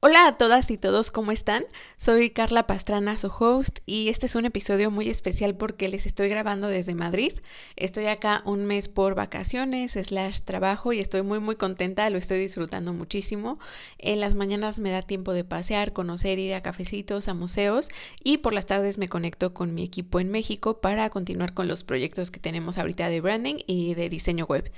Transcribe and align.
Hola 0.00 0.28
a 0.28 0.38
todas 0.38 0.70
y 0.70 0.78
todos, 0.78 1.10
¿cómo 1.10 1.32
están? 1.32 1.64
Soy 1.96 2.30
Carla 2.30 2.66
Pastrana, 2.66 3.18
su 3.18 3.26
host, 3.26 3.80
y 3.84 4.08
este 4.08 4.26
es 4.26 4.36
un 4.36 4.46
episodio 4.46 4.90
muy 4.90 5.10
especial 5.10 5.56
porque 5.56 5.88
les 5.88 6.06
estoy 6.06 6.28
grabando 6.28 6.68
desde 6.68 6.94
Madrid. 6.94 7.32
Estoy 7.76 8.06
acá 8.06 8.42
un 8.46 8.64
mes 8.64 8.88
por 8.88 9.14
vacaciones, 9.14 9.92
slash 9.92 10.40
trabajo, 10.40 10.92
y 10.92 11.00
estoy 11.00 11.22
muy 11.22 11.40
muy 11.40 11.56
contenta, 11.56 12.08
lo 12.10 12.16
estoy 12.16 12.38
disfrutando 12.38 12.92
muchísimo. 12.92 13.58
En 13.98 14.20
las 14.20 14.34
mañanas 14.34 14.78
me 14.78 14.92
da 14.92 15.02
tiempo 15.02 15.32
de 15.32 15.44
pasear, 15.44 15.92
conocer, 15.92 16.38
ir 16.38 16.54
a 16.54 16.62
cafecitos, 16.62 17.28
a 17.28 17.34
museos, 17.34 17.88
y 18.24 18.38
por 18.38 18.54
las 18.54 18.66
tardes 18.66 18.96
me 18.98 19.08
conecto 19.08 19.52
con 19.52 19.74
mi 19.74 19.82
equipo 19.82 20.20
en 20.20 20.30
México 20.30 20.80
para 20.80 21.10
continuar 21.10 21.52
con 21.52 21.68
los 21.68 21.84
proyectos 21.84 22.30
que 22.30 22.40
tenemos 22.40 22.78
ahorita 22.78 23.08
de 23.08 23.20
branding 23.20 23.56
y 23.66 23.94
de 23.94 24.08
diseño 24.08 24.46
web. 24.46 24.72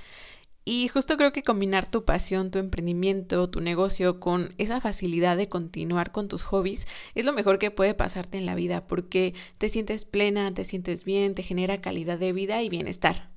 Y 0.63 0.87
justo 0.89 1.17
creo 1.17 1.33
que 1.33 1.41
combinar 1.41 1.89
tu 1.89 2.05
pasión, 2.05 2.51
tu 2.51 2.59
emprendimiento, 2.59 3.49
tu 3.49 3.61
negocio 3.61 4.19
con 4.19 4.53
esa 4.59 4.79
facilidad 4.79 5.35
de 5.35 5.49
continuar 5.49 6.11
con 6.11 6.27
tus 6.27 6.43
hobbies 6.43 6.85
es 7.15 7.25
lo 7.25 7.33
mejor 7.33 7.57
que 7.57 7.71
puede 7.71 7.95
pasarte 7.95 8.37
en 8.37 8.45
la 8.45 8.53
vida 8.53 8.85
porque 8.85 9.33
te 9.57 9.69
sientes 9.69 10.05
plena, 10.05 10.53
te 10.53 10.63
sientes 10.63 11.03
bien, 11.03 11.33
te 11.33 11.41
genera 11.41 11.81
calidad 11.81 12.19
de 12.19 12.31
vida 12.31 12.61
y 12.61 12.69
bienestar. 12.69 13.31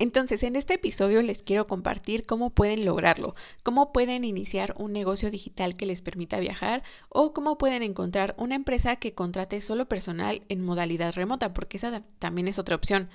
Entonces, 0.00 0.42
en 0.42 0.56
este 0.56 0.74
episodio 0.74 1.22
les 1.22 1.44
quiero 1.44 1.66
compartir 1.66 2.26
cómo 2.26 2.50
pueden 2.50 2.84
lograrlo, 2.84 3.36
cómo 3.62 3.92
pueden 3.92 4.24
iniciar 4.24 4.74
un 4.76 4.92
negocio 4.92 5.30
digital 5.30 5.76
que 5.76 5.86
les 5.86 6.02
permita 6.02 6.40
viajar 6.40 6.82
o 7.08 7.32
cómo 7.32 7.58
pueden 7.58 7.84
encontrar 7.84 8.34
una 8.36 8.56
empresa 8.56 8.96
que 8.96 9.14
contrate 9.14 9.60
solo 9.60 9.86
personal 9.86 10.42
en 10.48 10.64
modalidad 10.64 11.14
remota, 11.14 11.54
porque 11.54 11.76
esa 11.76 12.02
también 12.18 12.48
es 12.48 12.58
otra 12.58 12.74
opción. 12.74 13.08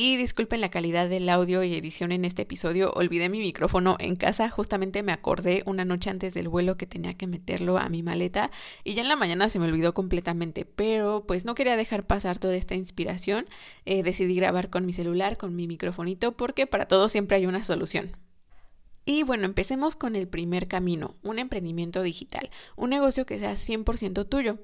Y 0.00 0.16
disculpen 0.16 0.60
la 0.60 0.70
calidad 0.70 1.08
del 1.08 1.28
audio 1.28 1.64
y 1.64 1.74
edición 1.74 2.12
en 2.12 2.24
este 2.24 2.42
episodio, 2.42 2.92
olvidé 2.92 3.28
mi 3.28 3.40
micrófono 3.40 3.96
en 3.98 4.14
casa, 4.14 4.48
justamente 4.48 5.02
me 5.02 5.10
acordé 5.10 5.64
una 5.66 5.84
noche 5.84 6.08
antes 6.08 6.34
del 6.34 6.48
vuelo 6.48 6.76
que 6.76 6.86
tenía 6.86 7.14
que 7.14 7.26
meterlo 7.26 7.78
a 7.78 7.88
mi 7.88 8.04
maleta 8.04 8.52
y 8.84 8.94
ya 8.94 9.02
en 9.02 9.08
la 9.08 9.16
mañana 9.16 9.48
se 9.48 9.58
me 9.58 9.66
olvidó 9.66 9.94
completamente, 9.94 10.64
pero 10.64 11.24
pues 11.26 11.44
no 11.44 11.56
quería 11.56 11.76
dejar 11.76 12.06
pasar 12.06 12.38
toda 12.38 12.54
esta 12.54 12.76
inspiración, 12.76 13.46
eh, 13.86 14.04
decidí 14.04 14.36
grabar 14.36 14.70
con 14.70 14.86
mi 14.86 14.92
celular, 14.92 15.36
con 15.36 15.56
mi 15.56 15.66
microfonito, 15.66 16.36
porque 16.36 16.68
para 16.68 16.86
todo 16.86 17.08
siempre 17.08 17.38
hay 17.38 17.46
una 17.46 17.64
solución. 17.64 18.16
Y 19.04 19.24
bueno, 19.24 19.46
empecemos 19.46 19.96
con 19.96 20.14
el 20.14 20.28
primer 20.28 20.68
camino, 20.68 21.16
un 21.24 21.40
emprendimiento 21.40 22.02
digital, 22.02 22.50
un 22.76 22.90
negocio 22.90 23.26
que 23.26 23.40
sea 23.40 23.54
100% 23.54 24.28
tuyo. 24.28 24.58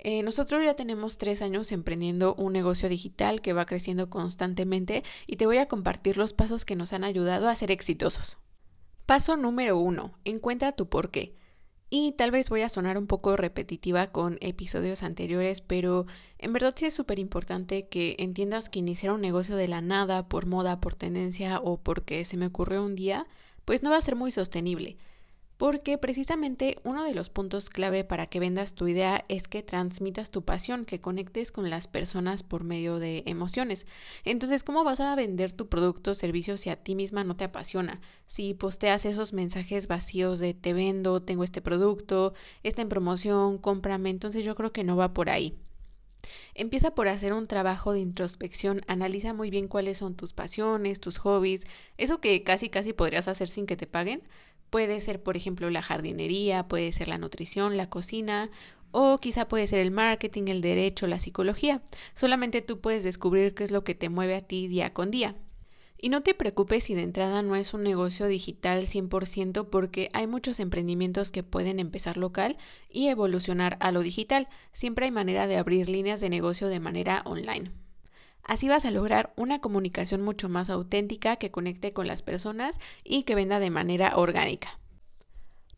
Eh, 0.00 0.22
nosotros 0.22 0.64
ya 0.64 0.74
tenemos 0.74 1.18
tres 1.18 1.42
años 1.42 1.72
emprendiendo 1.72 2.34
un 2.36 2.52
negocio 2.52 2.88
digital 2.88 3.40
que 3.40 3.52
va 3.52 3.66
creciendo 3.66 4.08
constantemente 4.08 5.02
y 5.26 5.36
te 5.36 5.46
voy 5.46 5.58
a 5.58 5.66
compartir 5.66 6.16
los 6.16 6.32
pasos 6.32 6.64
que 6.64 6.76
nos 6.76 6.92
han 6.92 7.02
ayudado 7.02 7.48
a 7.48 7.54
ser 7.54 7.70
exitosos. 7.72 8.38
Paso 9.06 9.36
número 9.36 9.78
uno, 9.78 10.12
encuentra 10.24 10.72
tu 10.72 10.88
por 10.88 11.10
qué. 11.10 11.34
Y 11.90 12.12
tal 12.12 12.30
vez 12.30 12.50
voy 12.50 12.60
a 12.60 12.68
sonar 12.68 12.98
un 12.98 13.06
poco 13.06 13.36
repetitiva 13.36 14.08
con 14.08 14.36
episodios 14.42 15.02
anteriores, 15.02 15.62
pero 15.62 16.06
en 16.38 16.52
verdad 16.52 16.74
sí 16.76 16.84
es 16.84 16.94
súper 16.94 17.18
importante 17.18 17.88
que 17.88 18.14
entiendas 18.18 18.68
que 18.68 18.80
iniciar 18.80 19.14
un 19.14 19.22
negocio 19.22 19.56
de 19.56 19.68
la 19.68 19.80
nada, 19.80 20.28
por 20.28 20.44
moda, 20.44 20.80
por 20.80 20.94
tendencia 20.94 21.60
o 21.60 21.80
porque 21.80 22.26
se 22.26 22.36
me 22.36 22.46
ocurrió 22.46 22.84
un 22.84 22.94
día, 22.94 23.26
pues 23.64 23.82
no 23.82 23.90
va 23.90 23.96
a 23.96 24.02
ser 24.02 24.16
muy 24.16 24.30
sostenible 24.30 24.98
porque 25.58 25.98
precisamente 25.98 26.76
uno 26.84 27.04
de 27.04 27.14
los 27.14 27.30
puntos 27.30 27.68
clave 27.68 28.04
para 28.04 28.28
que 28.28 28.38
vendas 28.38 28.74
tu 28.74 28.86
idea 28.86 29.24
es 29.28 29.48
que 29.48 29.64
transmitas 29.64 30.30
tu 30.30 30.42
pasión, 30.42 30.84
que 30.84 31.00
conectes 31.00 31.50
con 31.50 31.68
las 31.68 31.88
personas 31.88 32.44
por 32.44 32.62
medio 32.62 33.00
de 33.00 33.24
emociones. 33.26 33.84
Entonces, 34.24 34.62
¿cómo 34.62 34.84
vas 34.84 35.00
a 35.00 35.16
vender 35.16 35.52
tu 35.52 35.68
producto 35.68 36.12
o 36.12 36.14
servicio 36.14 36.56
si 36.56 36.70
a 36.70 36.76
ti 36.76 36.94
misma 36.94 37.24
no 37.24 37.36
te 37.36 37.42
apasiona? 37.42 38.00
Si 38.28 38.54
posteas 38.54 39.04
esos 39.04 39.32
mensajes 39.32 39.88
vacíos 39.88 40.38
de 40.38 40.54
te 40.54 40.72
vendo, 40.72 41.20
tengo 41.22 41.42
este 41.42 41.60
producto, 41.60 42.34
está 42.62 42.82
en 42.82 42.88
promoción, 42.88 43.58
cómprame, 43.58 44.10
entonces 44.10 44.44
yo 44.44 44.54
creo 44.54 44.72
que 44.72 44.84
no 44.84 44.96
va 44.96 45.12
por 45.12 45.28
ahí. 45.28 45.58
Empieza 46.54 46.94
por 46.94 47.08
hacer 47.08 47.32
un 47.32 47.46
trabajo 47.46 47.92
de 47.92 48.00
introspección, 48.00 48.82
analiza 48.86 49.32
muy 49.32 49.50
bien 49.50 49.68
cuáles 49.68 49.98
son 49.98 50.14
tus 50.14 50.32
pasiones, 50.32 51.00
tus 51.00 51.18
hobbies, 51.18 51.66
eso 51.96 52.20
que 52.20 52.42
casi 52.42 52.68
casi 52.68 52.92
podrías 52.92 53.28
hacer 53.28 53.48
sin 53.48 53.66
que 53.66 53.76
te 53.76 53.86
paguen, 53.86 54.22
Puede 54.70 55.00
ser, 55.00 55.22
por 55.22 55.36
ejemplo, 55.36 55.70
la 55.70 55.82
jardinería, 55.82 56.68
puede 56.68 56.92
ser 56.92 57.08
la 57.08 57.18
nutrición, 57.18 57.76
la 57.76 57.88
cocina 57.88 58.50
o 58.90 59.18
quizá 59.18 59.48
puede 59.48 59.66
ser 59.66 59.80
el 59.80 59.90
marketing, 59.90 60.48
el 60.48 60.60
derecho, 60.60 61.06
la 61.06 61.18
psicología. 61.18 61.82
Solamente 62.14 62.62
tú 62.62 62.80
puedes 62.80 63.04
descubrir 63.04 63.54
qué 63.54 63.64
es 63.64 63.70
lo 63.70 63.84
que 63.84 63.94
te 63.94 64.08
mueve 64.08 64.36
a 64.36 64.42
ti 64.42 64.68
día 64.68 64.92
con 64.92 65.10
día. 65.10 65.36
Y 66.00 66.10
no 66.10 66.22
te 66.22 66.32
preocupes 66.32 66.84
si 66.84 66.94
de 66.94 67.02
entrada 67.02 67.42
no 67.42 67.56
es 67.56 67.74
un 67.74 67.82
negocio 67.82 68.26
digital 68.26 68.86
100% 68.86 69.68
porque 69.68 70.10
hay 70.12 70.28
muchos 70.28 70.60
emprendimientos 70.60 71.32
que 71.32 71.42
pueden 71.42 71.80
empezar 71.80 72.16
local 72.16 72.56
y 72.88 73.08
evolucionar 73.08 73.76
a 73.80 73.90
lo 73.90 74.00
digital. 74.00 74.48
Siempre 74.72 75.06
hay 75.06 75.10
manera 75.10 75.48
de 75.48 75.56
abrir 75.56 75.88
líneas 75.88 76.20
de 76.20 76.30
negocio 76.30 76.68
de 76.68 76.78
manera 76.78 77.22
online. 77.24 77.72
Así 78.48 78.66
vas 78.66 78.86
a 78.86 78.90
lograr 78.90 79.32
una 79.36 79.60
comunicación 79.60 80.22
mucho 80.22 80.48
más 80.48 80.70
auténtica 80.70 81.36
que 81.36 81.50
conecte 81.50 81.92
con 81.92 82.06
las 82.06 82.22
personas 82.22 82.76
y 83.04 83.24
que 83.24 83.34
venda 83.34 83.60
de 83.60 83.68
manera 83.68 84.16
orgánica. 84.16 84.78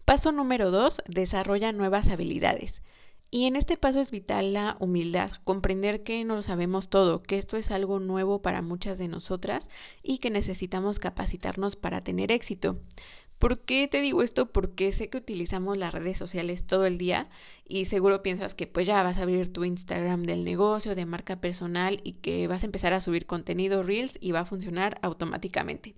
Paso 0.04 0.31
número 0.31 0.70
2. 0.70 1.03
Desarrolla 1.08 1.72
nuevas 1.72 2.08
habilidades. 2.08 2.81
Y 3.32 3.47
en 3.47 3.56
este 3.56 3.76
paso 3.76 4.00
es 4.00 4.12
vital 4.12 4.53
la 4.53 4.76
humildad, 4.78 5.32
comprender 5.42 6.04
que 6.04 6.25
no 6.25 6.36
lo 6.36 6.42
sabemos 6.42 6.91
todo, 6.91 7.22
que 7.22 7.38
esto 7.38 7.56
es 7.56 7.72
algo 7.72 7.98
nuevo 7.98 8.41
para 8.41 8.62
muchas 8.62 8.98
de 8.98 9.08
nosotras 9.08 9.69
y 10.02 10.19
que 10.19 10.31
necesitamos 10.31 10.98
capacitarnos 11.00 11.75
para 11.75 12.02
tener 12.02 12.31
éxito. 12.31 12.78
¿Por 13.41 13.61
qué 13.61 13.89
te 13.89 14.03
digo 14.03 14.23
esto? 14.23 14.53
Porque 14.53 14.93
sé 14.93 15.09
que 15.09 15.17
utilizamos 15.17 15.78
las 15.78 15.95
redes 15.95 16.19
sociales 16.19 16.67
todo 16.67 16.84
el 16.84 16.99
día 16.99 17.31
y 17.67 17.87
seguro 17.87 18.23
piensas 18.23 18.55
que 18.55 18.67
pues 18.67 18.87
ya 18.87 19.03
vas 19.03 19.17
a 19.17 19.23
abrir 19.23 19.51
tu 19.51 19.65
Instagram 19.65 20.25
del 20.25 20.45
negocio, 20.45 20.95
de 20.95 21.06
marca 21.06 21.41
personal 21.41 22.03
y 22.05 22.12
que 22.21 22.47
vas 22.49 22.65
a 22.65 22.67
empezar 22.67 22.93
a 22.93 23.00
subir 23.00 23.25
contenido 23.25 23.83
Reels 23.83 24.19
y 24.21 24.33
va 24.33 24.41
a 24.41 24.45
funcionar 24.45 24.99
automáticamente. 25.00 25.95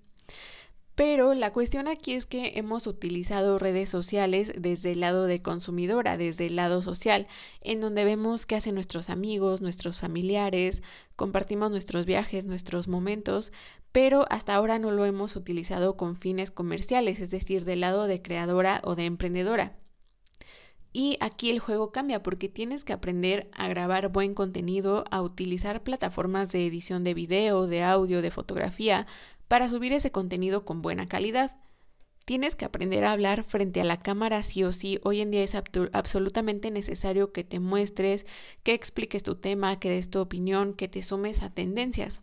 Pero 0.94 1.32
la 1.32 1.52
cuestión 1.52 1.88
aquí 1.88 2.12
es 2.12 2.26
que 2.26 2.52
hemos 2.56 2.86
utilizado 2.86 3.58
redes 3.58 3.88
sociales 3.88 4.52
desde 4.58 4.92
el 4.92 5.00
lado 5.00 5.24
de 5.24 5.40
consumidora, 5.40 6.18
desde 6.18 6.48
el 6.48 6.56
lado 6.56 6.82
social, 6.82 7.28
en 7.62 7.80
donde 7.80 8.04
vemos 8.04 8.44
qué 8.44 8.56
hacen 8.56 8.74
nuestros 8.74 9.08
amigos, 9.08 9.62
nuestros 9.62 9.98
familiares, 9.98 10.82
compartimos 11.16 11.70
nuestros 11.70 12.04
viajes, 12.04 12.44
nuestros 12.44 12.88
momentos, 12.88 13.52
pero 13.90 14.26
hasta 14.28 14.54
ahora 14.54 14.78
no 14.78 14.90
lo 14.90 15.06
hemos 15.06 15.34
utilizado 15.34 15.96
con 15.96 16.16
fines 16.16 16.50
comerciales, 16.50 17.20
es 17.20 17.30
decir, 17.30 17.64
del 17.64 17.80
lado 17.80 18.06
de 18.06 18.20
creadora 18.20 18.82
o 18.84 18.94
de 18.94 19.06
emprendedora. 19.06 19.78
Y 20.94 21.16
aquí 21.20 21.50
el 21.50 21.58
juego 21.58 21.90
cambia 21.90 22.22
porque 22.22 22.50
tienes 22.50 22.84
que 22.84 22.92
aprender 22.92 23.48
a 23.52 23.66
grabar 23.68 24.08
buen 24.12 24.34
contenido, 24.34 25.04
a 25.10 25.22
utilizar 25.22 25.82
plataformas 25.82 26.52
de 26.52 26.66
edición 26.66 27.02
de 27.02 27.14
video, 27.14 27.66
de 27.66 27.82
audio, 27.82 28.20
de 28.20 28.30
fotografía, 28.30 29.06
para 29.52 29.68
subir 29.68 29.92
ese 29.92 30.10
contenido 30.10 30.64
con 30.64 30.80
buena 30.80 31.04
calidad. 31.04 31.58
Tienes 32.24 32.56
que 32.56 32.64
aprender 32.64 33.04
a 33.04 33.12
hablar 33.12 33.44
frente 33.44 33.82
a 33.82 33.84
la 33.84 34.00
cámara 34.00 34.42
sí 34.42 34.64
o 34.64 34.72
sí. 34.72 34.98
Hoy 35.04 35.20
en 35.20 35.30
día 35.30 35.42
es 35.42 35.54
absolutamente 35.92 36.70
necesario 36.70 37.32
que 37.34 37.44
te 37.44 37.60
muestres, 37.60 38.24
que 38.62 38.72
expliques 38.72 39.22
tu 39.22 39.34
tema, 39.34 39.78
que 39.78 39.90
des 39.90 40.08
tu 40.08 40.20
opinión, 40.20 40.72
que 40.72 40.88
te 40.88 41.02
sumes 41.02 41.42
a 41.42 41.50
tendencias. 41.50 42.22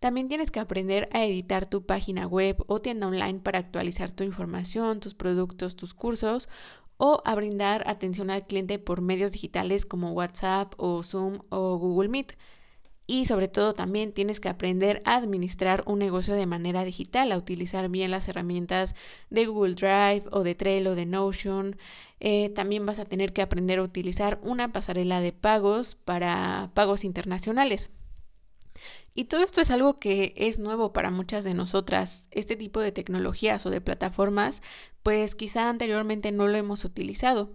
También 0.00 0.26
tienes 0.26 0.50
que 0.50 0.58
aprender 0.58 1.08
a 1.12 1.24
editar 1.24 1.66
tu 1.66 1.86
página 1.86 2.26
web 2.26 2.64
o 2.66 2.80
tienda 2.80 3.06
online 3.06 3.38
para 3.38 3.60
actualizar 3.60 4.10
tu 4.10 4.24
información, 4.24 4.98
tus 4.98 5.14
productos, 5.14 5.76
tus 5.76 5.94
cursos 5.94 6.48
o 6.96 7.22
a 7.24 7.36
brindar 7.36 7.88
atención 7.88 8.30
al 8.30 8.44
cliente 8.44 8.80
por 8.80 9.02
medios 9.02 9.30
digitales 9.30 9.86
como 9.86 10.10
WhatsApp 10.10 10.74
o 10.78 11.04
Zoom 11.04 11.42
o 11.50 11.78
Google 11.78 12.08
Meet. 12.08 12.32
Y 13.06 13.26
sobre 13.26 13.48
todo 13.48 13.74
también 13.74 14.12
tienes 14.12 14.40
que 14.40 14.48
aprender 14.48 15.02
a 15.04 15.16
administrar 15.16 15.82
un 15.86 15.98
negocio 15.98 16.34
de 16.34 16.46
manera 16.46 16.84
digital, 16.84 17.32
a 17.32 17.36
utilizar 17.36 17.90
bien 17.90 18.10
las 18.10 18.28
herramientas 18.28 18.94
de 19.28 19.46
Google 19.46 19.74
Drive 19.74 20.24
o 20.30 20.42
de 20.42 20.54
Trello, 20.54 20.94
de 20.94 21.04
Notion. 21.04 21.76
Eh, 22.20 22.48
también 22.50 22.86
vas 22.86 22.98
a 22.98 23.04
tener 23.04 23.34
que 23.34 23.42
aprender 23.42 23.78
a 23.78 23.82
utilizar 23.82 24.38
una 24.42 24.72
pasarela 24.72 25.20
de 25.20 25.32
pagos 25.32 25.96
para 25.96 26.70
pagos 26.72 27.04
internacionales. 27.04 27.90
Y 29.14 29.24
todo 29.26 29.42
esto 29.42 29.60
es 29.60 29.70
algo 29.70 29.98
que 29.98 30.32
es 30.36 30.58
nuevo 30.58 30.92
para 30.92 31.10
muchas 31.10 31.44
de 31.44 31.54
nosotras. 31.54 32.26
Este 32.30 32.56
tipo 32.56 32.80
de 32.80 32.90
tecnologías 32.90 33.64
o 33.66 33.70
de 33.70 33.80
plataformas, 33.80 34.62
pues 35.02 35.34
quizá 35.34 35.68
anteriormente 35.68 36.32
no 36.32 36.48
lo 36.48 36.56
hemos 36.56 36.84
utilizado. 36.84 37.50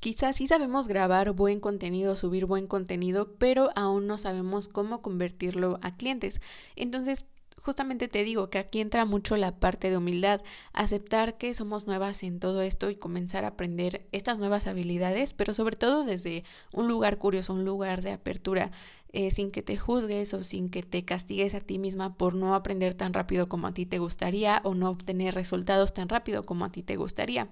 Quizás 0.00 0.36
sí 0.36 0.46
sabemos 0.46 0.86
grabar 0.86 1.32
buen 1.32 1.58
contenido, 1.58 2.14
subir 2.14 2.46
buen 2.46 2.68
contenido, 2.68 3.34
pero 3.38 3.70
aún 3.74 4.06
no 4.06 4.16
sabemos 4.16 4.68
cómo 4.68 5.02
convertirlo 5.02 5.80
a 5.82 5.96
clientes. 5.96 6.40
Entonces, 6.76 7.24
justamente 7.60 8.06
te 8.06 8.22
digo 8.22 8.48
que 8.48 8.58
aquí 8.58 8.80
entra 8.80 9.04
mucho 9.04 9.36
la 9.36 9.58
parte 9.58 9.90
de 9.90 9.96
humildad, 9.96 10.40
aceptar 10.72 11.36
que 11.36 11.52
somos 11.54 11.88
nuevas 11.88 12.22
en 12.22 12.38
todo 12.38 12.62
esto 12.62 12.90
y 12.90 12.94
comenzar 12.94 13.44
a 13.44 13.48
aprender 13.48 14.06
estas 14.12 14.38
nuevas 14.38 14.68
habilidades, 14.68 15.32
pero 15.32 15.52
sobre 15.52 15.74
todo 15.74 16.04
desde 16.04 16.44
un 16.72 16.86
lugar 16.86 17.18
curioso, 17.18 17.52
un 17.52 17.64
lugar 17.64 18.02
de 18.02 18.12
apertura. 18.12 18.70
Eh, 19.12 19.30
sin 19.30 19.50
que 19.50 19.62
te 19.62 19.76
juzgues 19.76 20.34
o 20.34 20.44
sin 20.44 20.70
que 20.70 20.82
te 20.82 21.04
castigues 21.04 21.54
a 21.54 21.60
ti 21.60 21.78
misma 21.78 22.16
por 22.16 22.34
no 22.34 22.54
aprender 22.54 22.94
tan 22.94 23.14
rápido 23.14 23.48
como 23.48 23.66
a 23.66 23.74
ti 23.74 23.86
te 23.86 23.98
gustaría 23.98 24.60
o 24.64 24.74
no 24.74 24.90
obtener 24.90 25.34
resultados 25.34 25.94
tan 25.94 26.08
rápido 26.08 26.42
como 26.44 26.64
a 26.64 26.72
ti 26.72 26.82
te 26.82 26.96
gustaría. 26.96 27.48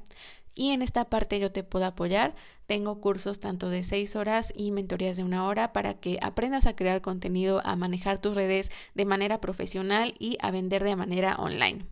Y 0.54 0.70
en 0.70 0.80
esta 0.80 1.04
parte 1.04 1.38
yo 1.38 1.52
te 1.52 1.62
puedo 1.62 1.84
apoyar. 1.84 2.34
Tengo 2.66 3.00
cursos 3.00 3.40
tanto 3.40 3.68
de 3.68 3.84
seis 3.84 4.16
horas 4.16 4.52
y 4.56 4.70
mentorías 4.70 5.16
de 5.16 5.22
una 5.22 5.46
hora 5.46 5.72
para 5.72 5.94
que 5.94 6.18
aprendas 6.22 6.66
a 6.66 6.74
crear 6.74 7.02
contenido, 7.02 7.60
a 7.64 7.76
manejar 7.76 8.18
tus 8.18 8.34
redes 8.34 8.70
de 8.94 9.04
manera 9.04 9.40
profesional 9.40 10.14
y 10.18 10.38
a 10.40 10.50
vender 10.50 10.82
de 10.82 10.96
manera 10.96 11.36
online. 11.36 11.86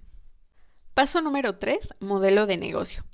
Paso 0.94 1.20
número 1.20 1.58
3, 1.58 1.94
modelo 2.00 2.46
de 2.46 2.56
negocio. 2.56 3.05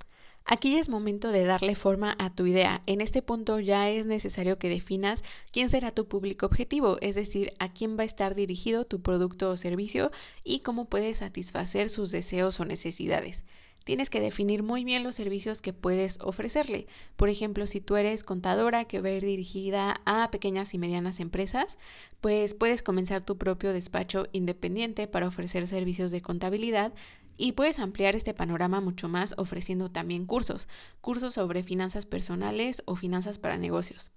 Aquí 0.45 0.77
es 0.77 0.89
momento 0.89 1.31
de 1.31 1.45
darle 1.45 1.75
forma 1.75 2.15
a 2.19 2.33
tu 2.33 2.45
idea. 2.45 2.81
En 2.85 2.99
este 2.99 3.21
punto 3.21 3.59
ya 3.59 3.89
es 3.89 4.05
necesario 4.05 4.57
que 4.57 4.69
definas 4.69 5.23
quién 5.51 5.69
será 5.69 5.91
tu 5.91 6.07
público 6.07 6.45
objetivo, 6.45 6.97
es 7.01 7.15
decir, 7.15 7.53
a 7.59 7.71
quién 7.71 7.97
va 7.97 8.03
a 8.03 8.05
estar 8.05 8.35
dirigido 8.35 8.85
tu 8.85 9.01
producto 9.01 9.49
o 9.49 9.57
servicio 9.57 10.11
y 10.43 10.59
cómo 10.59 10.85
puedes 10.85 11.17
satisfacer 11.17 11.89
sus 11.89 12.11
deseos 12.11 12.59
o 12.59 12.65
necesidades 12.65 13.43
tienes 13.83 14.09
que 14.09 14.19
definir 14.19 14.63
muy 14.63 14.83
bien 14.83 15.03
los 15.03 15.15
servicios 15.15 15.61
que 15.61 15.73
puedes 15.73 16.19
ofrecerle. 16.21 16.87
Por 17.15 17.29
ejemplo, 17.29 17.65
si 17.67 17.81
tú 17.81 17.95
eres 17.95 18.23
contadora 18.23 18.85
que 18.85 19.01
va 19.01 19.09
a 19.09 19.13
ir 19.13 19.23
dirigida 19.23 20.01
a 20.05 20.29
pequeñas 20.31 20.73
y 20.73 20.77
medianas 20.77 21.19
empresas, 21.19 21.77
pues 22.21 22.53
puedes 22.53 22.83
comenzar 22.83 23.23
tu 23.23 23.37
propio 23.37 23.73
despacho 23.73 24.27
independiente 24.31 25.07
para 25.07 25.27
ofrecer 25.27 25.67
servicios 25.67 26.11
de 26.11 26.21
contabilidad 26.21 26.93
y 27.37 27.53
puedes 27.53 27.79
ampliar 27.79 28.15
este 28.15 28.33
panorama 28.33 28.81
mucho 28.81 29.07
más 29.09 29.33
ofreciendo 29.37 29.89
también 29.89 30.25
cursos, 30.25 30.67
cursos 31.01 31.33
sobre 31.33 31.63
finanzas 31.63 32.05
personales 32.05 32.83
o 32.85 32.95
finanzas 32.95 33.39
para 33.39 33.57
negocios 33.57 34.11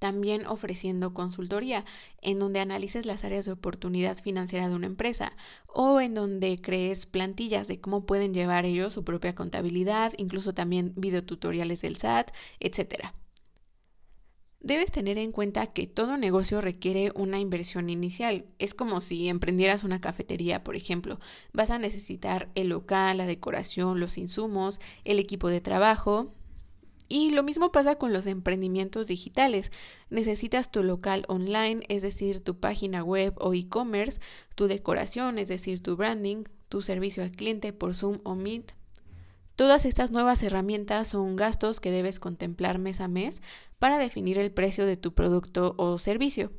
también 0.00 0.46
ofreciendo 0.46 1.14
consultoría, 1.14 1.84
en 2.22 2.40
donde 2.40 2.58
analices 2.58 3.06
las 3.06 3.22
áreas 3.22 3.44
de 3.44 3.52
oportunidad 3.52 4.18
financiera 4.18 4.68
de 4.68 4.74
una 4.74 4.86
empresa 4.86 5.34
o 5.68 6.00
en 6.00 6.14
donde 6.14 6.60
crees 6.60 7.06
plantillas 7.06 7.68
de 7.68 7.80
cómo 7.80 8.06
pueden 8.06 8.34
llevar 8.34 8.64
ellos 8.64 8.94
su 8.94 9.04
propia 9.04 9.34
contabilidad, 9.34 10.14
incluso 10.16 10.54
también 10.54 10.94
videotutoriales 10.96 11.82
del 11.82 11.98
SAT, 11.98 12.32
etc. 12.60 13.12
Debes 14.60 14.92
tener 14.92 15.16
en 15.16 15.32
cuenta 15.32 15.68
que 15.68 15.86
todo 15.86 16.18
negocio 16.18 16.60
requiere 16.60 17.12
una 17.14 17.40
inversión 17.40 17.88
inicial. 17.88 18.44
Es 18.58 18.74
como 18.74 19.00
si 19.00 19.28
emprendieras 19.28 19.84
una 19.84 20.02
cafetería, 20.02 20.62
por 20.62 20.76
ejemplo. 20.76 21.18
Vas 21.54 21.70
a 21.70 21.78
necesitar 21.78 22.50
el 22.54 22.68
local, 22.68 23.16
la 23.16 23.26
decoración, 23.26 24.00
los 24.00 24.18
insumos, 24.18 24.78
el 25.04 25.18
equipo 25.18 25.48
de 25.48 25.62
trabajo, 25.62 26.34
y 27.12 27.32
lo 27.32 27.42
mismo 27.42 27.72
pasa 27.72 27.96
con 27.96 28.12
los 28.12 28.24
emprendimientos 28.26 29.08
digitales. 29.08 29.72
Necesitas 30.10 30.70
tu 30.70 30.84
local 30.84 31.24
online, 31.26 31.82
es 31.88 32.02
decir, 32.02 32.38
tu 32.38 32.60
página 32.60 33.02
web 33.02 33.34
o 33.38 33.52
e-commerce, 33.52 34.20
tu 34.54 34.68
decoración, 34.68 35.38
es 35.38 35.48
decir, 35.48 35.82
tu 35.82 35.96
branding, 35.96 36.44
tu 36.68 36.82
servicio 36.82 37.24
al 37.24 37.32
cliente 37.32 37.72
por 37.72 37.96
Zoom 37.96 38.20
o 38.22 38.36
Meet. 38.36 38.74
Todas 39.60 39.84
estas 39.84 40.10
nuevas 40.10 40.42
herramientas 40.42 41.08
son 41.08 41.36
gastos 41.36 41.80
que 41.80 41.90
debes 41.90 42.18
contemplar 42.18 42.78
mes 42.78 42.98
a 42.98 43.08
mes 43.08 43.42
para 43.78 43.98
definir 43.98 44.38
el 44.38 44.50
precio 44.50 44.86
de 44.86 44.96
tu 44.96 45.12
producto 45.12 45.74
o 45.76 45.98
servicio. 45.98 46.50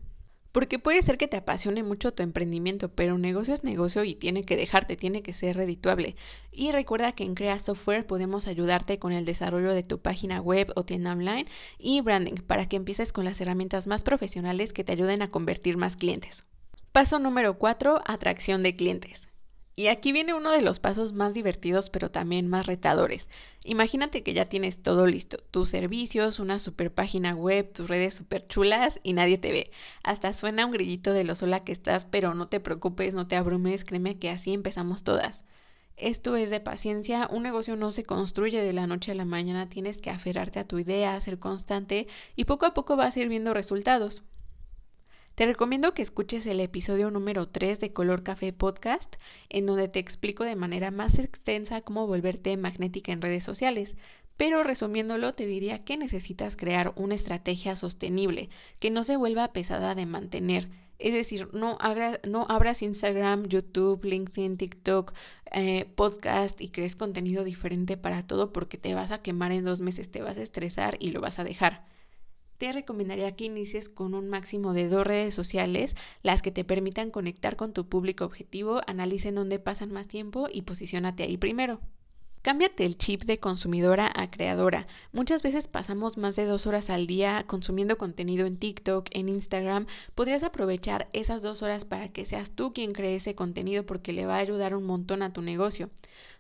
Porque 0.52 0.78
puede 0.78 1.02
ser 1.02 1.18
que 1.18 1.28
te 1.28 1.38
apasione 1.38 1.82
mucho 1.82 2.14
tu 2.14 2.22
emprendimiento, 2.22 2.90
pero 2.90 3.16
un 3.16 3.22
negocio 3.22 3.56
es 3.56 3.64
negocio 3.64 4.04
y 4.04 4.14
tiene 4.14 4.44
que 4.44 4.56
dejarte, 4.56 4.98
tiene 4.98 5.24
que 5.24 5.34
ser 5.34 5.58
redituable. 5.58 6.16
Y 6.52 6.72
recuerda 6.72 7.14
que 7.14 7.24
en 7.24 7.34
Crea 7.34 7.58
Software 7.58 8.06
podemos 8.06 8.46
ayudarte 8.46 9.00
con 9.00 9.14
el 9.14 9.26
desarrollo 9.26 9.74
de 9.74 9.82
tu 9.82 9.98
página 9.98 10.40
web 10.40 10.72
o 10.76 10.86
tienda 10.86 11.14
online 11.14 11.48
y 11.80 12.02
branding 12.02 12.36
para 12.46 12.70
que 12.70 12.76
empieces 12.76 13.12
con 13.12 13.26
las 13.26 13.42
herramientas 13.42 13.88
más 13.88 14.04
profesionales 14.04 14.74
que 14.74 14.84
te 14.84 14.92
ayuden 14.92 15.24
a 15.24 15.30
convertir 15.32 15.76
más 15.76 15.96
clientes. 15.96 16.44
Paso 16.92 17.18
número 17.18 17.58
4, 17.58 18.04
atracción 18.06 18.62
de 18.62 18.76
clientes. 18.76 19.31
Y 19.76 19.88
aquí 19.88 20.12
viene 20.12 20.34
uno 20.34 20.52
de 20.52 20.62
los 20.62 20.80
pasos 20.80 21.14
más 21.14 21.34
divertidos 21.34 21.90
pero 21.90 22.12
también 22.12 22.48
más 22.48 22.66
retadores. 22.66 23.28
Imagínate 23.64 24.24
que 24.24 24.34
ya 24.34 24.46
tienes 24.46 24.82
todo 24.82 25.06
listo, 25.08 25.38
tus 25.52 25.70
servicios, 25.70 26.40
una 26.40 26.60
super 26.60 26.94
página 26.94 27.36
web, 27.36 27.72
tus 27.72 27.88
redes 27.88 28.16
super 28.16 28.46
chulas 28.48 29.00
y 29.04 29.14
nadie 29.14 29.38
te 29.38 29.52
ve. 29.52 29.72
Hasta 30.04 30.34
suena 30.34 30.66
un 30.66 30.72
grillito 30.72 31.14
de 31.14 31.24
lo 31.24 31.36
sola 31.36 31.64
que 31.64 31.72
estás, 31.72 32.06
pero 32.06 32.34
no 32.34 32.48
te 32.48 32.60
preocupes, 32.60 33.14
no 33.14 33.28
te 33.28 33.36
abrumes, 33.36 33.86
créeme 33.86 34.20
que 34.20 34.30
así 34.30 34.54
empezamos 34.54 35.04
todas. 35.04 35.42
Esto 35.98 36.36
es 36.36 36.50
de 36.50 36.60
paciencia, 36.60 37.28
un 37.32 37.44
negocio 37.44 37.76
no 37.76 37.92
se 37.92 38.04
construye 38.04 38.64
de 38.64 38.74
la 38.74 38.88
noche 38.88 39.12
a 39.12 39.16
la 39.16 39.26
mañana, 39.26 39.70
tienes 39.70 40.00
que 40.02 40.10
aferrarte 40.10 40.60
a 40.60 40.68
tu 40.68 40.80
idea, 40.80 41.20
ser 41.22 41.38
constante 41.40 42.08
y 42.36 42.46
poco 42.46 42.66
a 42.66 42.74
poco 42.74 42.96
vas 42.96 43.16
a 43.16 43.20
ir 43.20 43.30
viendo 43.30 43.54
resultados. 43.54 44.24
Te 45.42 45.48
recomiendo 45.48 45.96
que 45.96 46.04
escuches 46.04 46.46
el 46.46 46.60
episodio 46.60 47.10
número 47.10 47.48
3 47.48 47.80
de 47.80 47.92
Color 47.92 48.22
Café 48.22 48.54
Podcast, 48.54 49.16
en 49.50 49.66
donde 49.66 49.88
te 49.88 49.98
explico 49.98 50.44
de 50.44 50.56
manera 50.56 50.92
más 50.92 51.18
extensa 51.18 51.82
cómo 51.82 52.06
volverte 52.06 52.56
magnética 52.58 53.12
en 53.12 53.24
redes 53.24 53.44
sociales. 53.44 53.96
Pero 54.38 54.62
resumiéndolo, 54.62 55.34
te 55.34 55.48
diría 55.48 55.84
que 55.84 55.98
necesitas 55.98 56.56
crear 56.56 56.94
una 56.96 57.16
estrategia 57.16 57.76
sostenible, 57.76 58.52
que 58.78 58.92
no 58.92 59.04
se 59.04 59.18
vuelva 59.18 59.52
pesada 59.52 59.96
de 59.96 60.06
mantener. 60.06 60.70
Es 61.00 61.16
decir, 61.16 61.48
no, 61.54 61.76
abras 61.80 62.84
Instagram, 62.84 63.48
YouTube, 63.48 64.06
LinkedIn, 64.06 64.58
TikTok, 64.58 65.12
eh, 65.54 65.88
podcast 65.96 66.62
y 66.62 66.70
crees 66.70 66.96
contenido 66.96 67.44
diferente 67.44 67.98
para 67.98 68.28
todo 68.28 68.54
porque 68.54 68.78
te 68.78 68.94
vas 68.94 69.10
a 69.10 69.24
quemar 69.24 69.52
en 69.54 69.66
dos 69.66 69.80
meses, 69.80 70.12
te 70.12 70.22
vas 70.22 70.38
a 70.38 70.44
estresar 70.44 70.98
y 71.00 71.10
lo 71.10 71.20
vas 71.20 71.40
a 71.40 71.44
dejar 71.44 71.90
te 72.62 72.72
recomendaría 72.72 73.36
que 73.36 73.46
inicies 73.46 73.90
con 73.90 74.14
un 74.14 74.30
máximo 74.30 74.76
de 74.76 74.88
dos 74.88 75.08
redes 75.08 75.34
sociales, 75.34 75.96
las 76.22 76.44
que 76.44 76.52
te 76.52 76.64
permitan 76.64 77.10
conectar 77.10 77.56
con 77.56 77.74
tu 77.74 77.90
público 77.90 78.24
objetivo, 78.24 78.82
analicen 78.86 79.34
dónde 79.34 79.58
pasan 79.58 79.92
más 79.92 80.08
tiempo 80.08 80.48
y 80.48 80.62
posicionate 80.62 81.24
ahí 81.24 81.38
primero. 81.38 81.80
Cámbiate 82.44 82.86
el 82.86 83.00
chip 83.00 83.24
de 83.24 83.40
consumidora 83.40 84.12
a 84.16 84.30
creadora. 84.30 84.86
Muchas 85.12 85.42
veces 85.42 85.68
pasamos 85.68 86.20
más 86.20 86.36
de 86.36 86.46
dos 86.46 86.68
horas 86.68 86.92
al 86.92 87.08
día 87.08 87.46
consumiendo 87.48 87.98
contenido 87.98 88.46
en 88.46 88.58
TikTok, 88.58 89.08
en 89.10 89.30
Instagram. 89.30 89.88
Podrías 90.14 90.44
aprovechar 90.44 91.08
esas 91.14 91.42
dos 91.42 91.64
horas 91.64 91.84
para 91.84 92.10
que 92.10 92.26
seas 92.26 92.52
tú 92.52 92.74
quien 92.74 92.94
cree 92.94 93.16
ese 93.16 93.34
contenido 93.34 93.88
porque 93.88 94.14
le 94.14 94.28
va 94.28 94.36
a 94.36 94.40
ayudar 94.40 94.76
un 94.76 94.84
montón 94.84 95.24
a 95.24 95.34
tu 95.34 95.42
negocio. 95.42 95.90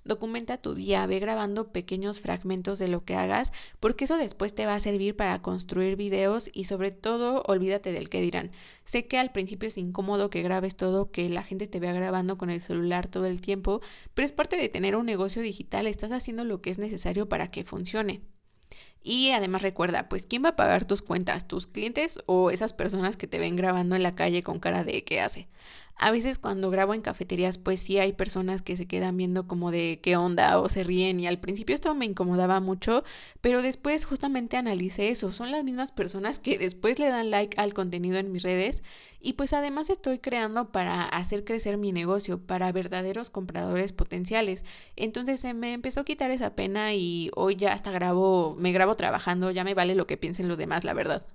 Documenta 0.03 0.57
tu 0.57 0.73
día, 0.73 1.05
ve 1.05 1.19
grabando 1.19 1.71
pequeños 1.71 2.19
fragmentos 2.19 2.79
de 2.79 2.87
lo 2.87 3.05
que 3.05 3.15
hagas, 3.15 3.51
porque 3.79 4.05
eso 4.05 4.17
después 4.17 4.55
te 4.55 4.65
va 4.65 4.73
a 4.73 4.79
servir 4.79 5.15
para 5.15 5.39
construir 5.43 5.95
videos 5.95 6.49
y 6.53 6.63
sobre 6.63 6.91
todo 6.91 7.43
olvídate 7.45 7.91
del 7.91 8.09
que 8.09 8.19
dirán. 8.19 8.51
Sé 8.85 9.05
que 9.05 9.19
al 9.19 9.31
principio 9.31 9.69
es 9.69 9.77
incómodo 9.77 10.31
que 10.31 10.41
grabes 10.41 10.75
todo, 10.75 11.11
que 11.11 11.29
la 11.29 11.43
gente 11.43 11.67
te 11.67 11.79
vea 11.79 11.93
grabando 11.93 12.37
con 12.37 12.49
el 12.49 12.61
celular 12.61 13.09
todo 13.09 13.27
el 13.27 13.41
tiempo, 13.41 13.81
pero 14.15 14.25
es 14.25 14.31
parte 14.31 14.57
de 14.57 14.69
tener 14.69 14.95
un 14.95 15.05
negocio 15.05 15.43
digital, 15.43 15.85
estás 15.85 16.11
haciendo 16.11 16.45
lo 16.45 16.61
que 16.61 16.71
es 16.71 16.79
necesario 16.79 17.29
para 17.29 17.51
que 17.51 17.63
funcione. 17.63 18.21
Y 19.03 19.31
además 19.31 19.61
recuerda, 19.63 20.09
pues 20.09 20.25
¿quién 20.25 20.43
va 20.43 20.49
a 20.49 20.55
pagar 20.55 20.85
tus 20.85 21.01
cuentas? 21.01 21.47
¿Tus 21.47 21.67
clientes 21.67 22.19
o 22.27 22.51
esas 22.51 22.73
personas 22.73 23.17
que 23.17 23.27
te 23.27 23.39
ven 23.39 23.55
grabando 23.55 23.95
en 23.95 24.03
la 24.03 24.15
calle 24.15 24.43
con 24.43 24.59
cara 24.59 24.83
de 24.83 25.03
¿qué 25.03 25.21
hace? 25.21 25.47
A 25.95 26.11
veces 26.11 26.39
cuando 26.39 26.71
grabo 26.71 26.93
en 26.93 27.01
cafeterías, 27.01 27.57
pues 27.59 27.79
sí 27.79 27.99
hay 27.99 28.13
personas 28.13 28.61
que 28.61 28.75
se 28.75 28.87
quedan 28.87 29.17
viendo 29.17 29.47
como 29.47 29.71
de 29.71 29.99
qué 30.01 30.17
onda 30.17 30.59
o 30.59 30.67
se 30.67 30.83
ríen 30.83 31.19
y 31.19 31.27
al 31.27 31.39
principio 31.39 31.75
esto 31.75 31.93
me 31.93 32.05
incomodaba 32.05 32.59
mucho, 32.59 33.03
pero 33.39 33.61
después 33.61 34.05
justamente 34.05 34.57
analicé 34.57 35.09
eso. 35.09 35.31
Son 35.31 35.51
las 35.51 35.63
mismas 35.63 35.91
personas 35.91 36.39
que 36.39 36.57
después 36.57 36.97
le 36.99 37.09
dan 37.09 37.29
like 37.29 37.59
al 37.61 37.73
contenido 37.75 38.17
en 38.17 38.31
mis 38.31 38.41
redes 38.43 38.81
y 39.19 39.33
pues 39.33 39.53
además 39.53 39.89
estoy 39.89 40.19
creando 40.19 40.71
para 40.71 41.03
hacer 41.05 41.43
crecer 41.45 41.77
mi 41.77 41.91
negocio, 41.91 42.39
para 42.45 42.71
verdaderos 42.71 43.29
compradores 43.29 43.93
potenciales. 43.93 44.63
Entonces 44.95 45.39
se 45.39 45.53
me 45.53 45.73
empezó 45.73 46.01
a 46.01 46.05
quitar 46.05 46.31
esa 46.31 46.55
pena 46.55 46.93
y 46.93 47.29
hoy 47.35 47.55
ya 47.55 47.73
hasta 47.73 47.91
grabo, 47.91 48.55
me 48.57 48.71
grabo 48.71 48.95
trabajando, 48.95 49.51
ya 49.51 49.63
me 49.63 49.75
vale 49.75 49.95
lo 49.95 50.07
que 50.07 50.17
piensen 50.17 50.47
los 50.47 50.57
demás, 50.57 50.83
la 50.83 50.93
verdad. 50.93 51.25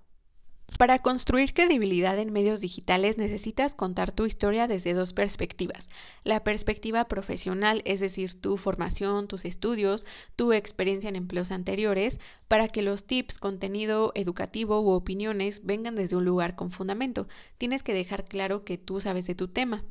Para 0.79 0.99
construir 0.99 1.55
credibilidad 1.55 2.19
en 2.19 2.33
medios 2.33 2.61
digitales 2.61 3.17
necesitas 3.17 3.75
contar 3.75 4.13
tu 4.13 4.27
historia 4.27 4.67
desde 4.67 4.93
dos 4.93 5.15
perspectivas. 5.15 5.89
La 6.23 6.45
perspectiva 6.45 7.07
profesional, 7.07 7.81
es 7.87 8.01
decir, 8.01 8.39
tu 8.39 8.59
formación, 8.59 9.27
tus 9.27 9.47
estudios, 9.47 10.05
tu 10.35 10.53
experiencia 10.53 11.09
en 11.09 11.17
empleos 11.17 11.51
anteriores, 11.51 12.19
para 12.47 12.69
que 12.69 12.83
los 12.83 13.07
tips, 13.07 13.39
contenido 13.39 14.13
educativo 14.15 14.83
u 14.83 14.91
opiniones 14.91 15.65
vengan 15.65 15.95
desde 15.95 16.17
un 16.17 16.27
lugar 16.27 16.57
con 16.57 16.71
fundamento. 16.71 17.27
Tienes 17.57 17.83
que 17.83 17.95
dejar 17.95 18.27
claro 18.27 18.65
que 18.65 18.77
tú 18.77 19.01
sabes 19.01 19.27
de 19.27 19.35
tu 19.35 19.49
tema 19.49 19.83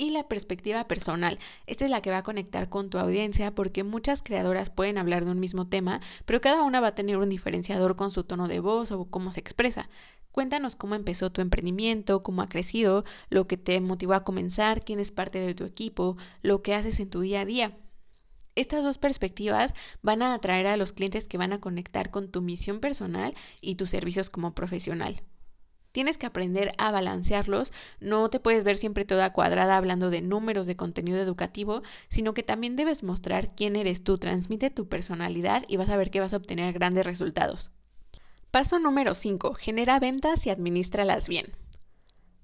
y 0.00 0.08
la 0.08 0.26
perspectiva 0.28 0.88
personal. 0.88 1.38
Esta 1.66 1.84
es 1.84 1.90
la 1.90 2.00
que 2.00 2.10
va 2.10 2.18
a 2.18 2.22
conectar 2.22 2.70
con 2.70 2.88
tu 2.88 2.96
audiencia 2.96 3.54
porque 3.54 3.84
muchas 3.84 4.22
creadoras 4.22 4.70
pueden 4.70 4.96
hablar 4.96 5.26
de 5.26 5.30
un 5.30 5.40
mismo 5.40 5.68
tema, 5.68 6.00
pero 6.24 6.40
cada 6.40 6.62
una 6.62 6.80
va 6.80 6.88
a 6.88 6.94
tener 6.94 7.18
un 7.18 7.28
diferenciador 7.28 7.96
con 7.96 8.10
su 8.10 8.24
tono 8.24 8.48
de 8.48 8.60
voz 8.60 8.92
o 8.92 9.04
cómo 9.04 9.30
se 9.30 9.40
expresa. 9.40 9.90
Cuéntanos 10.32 10.74
cómo 10.74 10.94
empezó 10.94 11.30
tu 11.30 11.42
emprendimiento, 11.42 12.22
cómo 12.22 12.40
ha 12.40 12.48
crecido, 12.48 13.04
lo 13.28 13.46
que 13.46 13.58
te 13.58 13.78
motivó 13.80 14.14
a 14.14 14.24
comenzar, 14.24 14.82
quién 14.86 15.00
es 15.00 15.10
parte 15.10 15.38
de 15.38 15.54
tu 15.54 15.64
equipo, 15.64 16.16
lo 16.40 16.62
que 16.62 16.72
haces 16.72 16.98
en 16.98 17.10
tu 17.10 17.20
día 17.20 17.42
a 17.42 17.44
día. 17.44 17.76
Estas 18.54 18.82
dos 18.82 18.96
perspectivas 18.96 19.74
van 20.00 20.22
a 20.22 20.32
atraer 20.32 20.66
a 20.66 20.78
los 20.78 20.94
clientes 20.94 21.28
que 21.28 21.36
van 21.36 21.52
a 21.52 21.60
conectar 21.60 22.10
con 22.10 22.30
tu 22.30 22.40
misión 22.40 22.80
personal 22.80 23.34
y 23.60 23.74
tus 23.74 23.90
servicios 23.90 24.30
como 24.30 24.54
profesional. 24.54 25.22
Tienes 25.92 26.18
que 26.18 26.26
aprender 26.26 26.72
a 26.78 26.90
balancearlos, 26.92 27.72
no 28.00 28.30
te 28.30 28.38
puedes 28.38 28.62
ver 28.62 28.76
siempre 28.76 29.04
toda 29.04 29.32
cuadrada 29.32 29.76
hablando 29.76 30.10
de 30.10 30.20
números 30.20 30.66
de 30.66 30.76
contenido 30.76 31.18
educativo, 31.18 31.82
sino 32.08 32.32
que 32.32 32.42
también 32.42 32.76
debes 32.76 33.02
mostrar 33.02 33.54
quién 33.56 33.74
eres 33.74 34.04
tú, 34.04 34.16
transmite 34.18 34.70
tu 34.70 34.88
personalidad 34.88 35.64
y 35.66 35.76
vas 35.76 35.88
a 35.88 35.96
ver 35.96 36.10
que 36.10 36.20
vas 36.20 36.32
a 36.32 36.36
obtener 36.36 36.72
grandes 36.72 37.04
resultados. 37.04 37.72
Paso 38.50 38.78
número 38.78 39.14
5. 39.14 39.54
Genera 39.54 40.00
ventas 40.00 40.46
y 40.46 40.50
administralas 40.50 41.28
bien. 41.28 41.46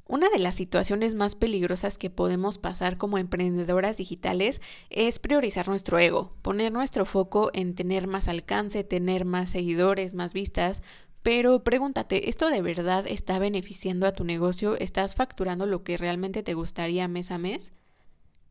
Una 0.08 0.28
de 0.28 0.38
las 0.38 0.54
situaciones 0.54 1.16
más 1.16 1.34
peligrosas 1.34 1.98
que 1.98 2.10
podemos 2.10 2.58
pasar 2.58 2.96
como 2.96 3.18
emprendedoras 3.18 3.96
digitales 3.96 4.60
es 4.88 5.18
priorizar 5.18 5.66
nuestro 5.66 5.98
ego, 5.98 6.30
poner 6.42 6.70
nuestro 6.70 7.06
foco 7.06 7.50
en 7.54 7.74
tener 7.74 8.06
más 8.06 8.28
alcance, 8.28 8.84
tener 8.84 9.24
más 9.24 9.50
seguidores, 9.50 10.14
más 10.14 10.32
vistas, 10.32 10.80
pero 11.26 11.64
pregúntate, 11.64 12.30
¿esto 12.30 12.50
de 12.50 12.62
verdad 12.62 13.04
está 13.08 13.40
beneficiando 13.40 14.06
a 14.06 14.12
tu 14.12 14.22
negocio? 14.22 14.78
¿Estás 14.78 15.16
facturando 15.16 15.66
lo 15.66 15.82
que 15.82 15.96
realmente 15.96 16.44
te 16.44 16.54
gustaría 16.54 17.08
mes 17.08 17.32
a 17.32 17.36
mes? 17.36 17.72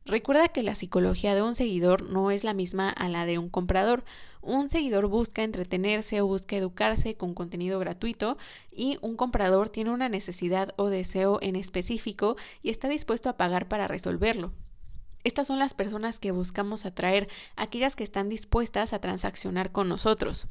Recuerda 0.03 0.49
que 0.49 0.61
la 0.61 0.75
psicología 0.75 1.35
de 1.35 1.41
un 1.41 1.55
seguidor 1.55 2.01
no 2.01 2.31
es 2.31 2.43
la 2.43 2.53
misma 2.53 2.89
a 2.89 3.07
la 3.07 3.25
de 3.25 3.37
un 3.39 3.47
comprador. 3.47 4.03
Un 4.41 4.69
seguidor 4.69 5.07
busca 5.07 5.41
entretenerse 5.41 6.19
o 6.19 6.27
busca 6.27 6.57
educarse 6.57 7.15
con 7.15 7.33
contenido 7.33 7.79
gratuito 7.79 8.37
y 8.73 8.97
un 9.01 9.15
comprador 9.15 9.69
tiene 9.69 9.91
una 9.91 10.09
necesidad 10.09 10.73
o 10.75 10.89
deseo 10.89 11.39
en 11.41 11.55
específico 11.55 12.35
y 12.61 12.71
está 12.71 12.89
dispuesto 12.89 13.29
a 13.29 13.37
pagar 13.37 13.69
para 13.69 13.87
resolverlo. 13.87 14.51
Estas 15.23 15.47
son 15.47 15.59
las 15.59 15.73
personas 15.73 16.19
que 16.19 16.31
buscamos 16.31 16.85
atraer, 16.85 17.29
aquellas 17.55 17.95
que 17.95 18.03
están 18.03 18.27
dispuestas 18.27 18.91
a 18.91 18.99
transaccionar 18.99 19.71
con 19.71 19.87
nosotros. 19.87 20.49